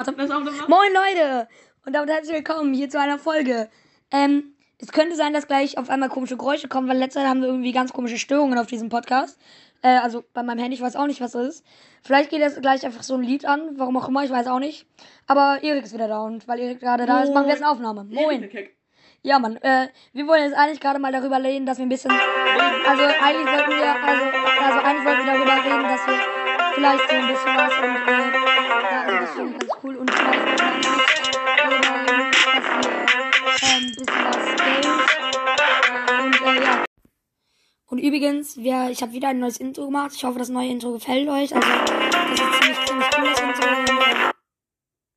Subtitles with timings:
[0.00, 1.46] Moin Leute
[1.84, 3.68] und damit herzlich willkommen hier zu einer Folge.
[4.10, 7.42] Ähm, es könnte sein, dass gleich auf einmal komische Geräusche kommen, weil letzte Zeit haben
[7.42, 9.38] wir irgendwie ganz komische Störungen auf diesem Podcast.
[9.82, 11.66] Äh, also bei meinem Handy, ich weiß auch nicht, was das ist.
[12.02, 14.58] Vielleicht geht jetzt gleich einfach so ein Lied an, warum auch immer, ich weiß auch
[14.58, 14.86] nicht.
[15.26, 17.70] Aber Erik ist wieder da und weil Erik gerade da ist, machen wir jetzt eine
[17.70, 18.04] Aufnahme.
[18.04, 18.48] Moin.
[19.22, 22.10] Ja, Mann, äh, wir wollen jetzt eigentlich gerade mal darüber reden, dass wir ein bisschen,
[22.10, 24.24] also eigentlich wollten wir, also,
[24.64, 26.18] also eigentlich wollten wir darüber reden, dass wir
[26.74, 28.59] vielleicht so ein bisschen was und, äh,
[37.90, 40.12] Und übrigens, wir, ich habe wieder ein neues Intro gemacht.
[40.14, 41.52] Ich hoffe, das neue Intro gefällt euch.
[41.52, 42.99] Also, das ist ziemlich, ziemlich